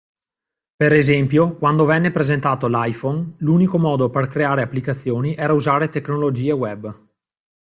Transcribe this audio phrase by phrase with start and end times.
[0.77, 7.07] Per esempio, quando venne presentato l'iPhone, l'unico modo per creare applicazioni era usare tecnologie web.